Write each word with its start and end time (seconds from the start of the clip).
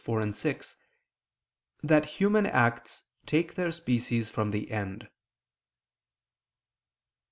4, 0.03 0.27
6) 0.33 0.77
that 1.83 2.07
human 2.17 2.47
acts 2.47 3.03
take 3.27 3.53
their 3.53 3.69
species 3.69 4.29
from 4.31 4.49
the 4.49 4.71
end. 4.71 5.07